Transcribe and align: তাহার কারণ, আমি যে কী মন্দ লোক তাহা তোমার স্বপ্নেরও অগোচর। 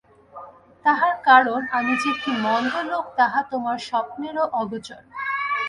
তাহার 0.85 1.15
কারণ, 1.23 1.59
আমি 1.71 1.93
যে 2.03 2.11
কী 2.21 2.31
মন্দ 2.45 2.73
লোক 2.91 3.05
তাহা 3.17 3.39
তোমার 3.51 3.77
স্বপ্নেরও 3.79 4.45
অগোচর। 4.53 5.01